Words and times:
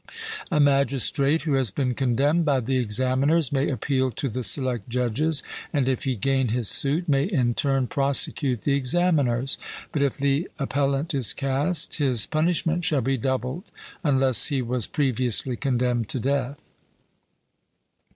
A 0.49 0.59
magistrate 0.59 1.43
who 1.43 1.53
has 1.53 1.69
been 1.69 1.93
condemned 1.93 2.43
by 2.43 2.59
the 2.59 2.77
examiners 2.79 3.51
may 3.51 3.69
appeal 3.69 4.09
to 4.09 4.29
the 4.29 4.41
select 4.41 4.89
judges, 4.89 5.43
and, 5.71 5.87
if 5.87 6.05
he 6.05 6.15
gain 6.15 6.47
his 6.47 6.67
suit, 6.67 7.07
may 7.07 7.25
in 7.25 7.53
turn 7.53 7.85
prosecute 7.85 8.61
the 8.63 8.73
examiners; 8.73 9.59
but 9.91 10.01
if 10.01 10.17
the 10.17 10.49
appellant 10.57 11.13
is 11.13 11.35
cast, 11.35 11.99
his 11.99 12.25
punishment 12.25 12.83
shall 12.83 13.01
be 13.01 13.15
doubled, 13.15 13.65
unless 14.03 14.45
he 14.45 14.59
was 14.63 14.87
previously 14.87 15.55
condemned 15.55 16.09
to 16.09 16.19
death. 16.19 16.59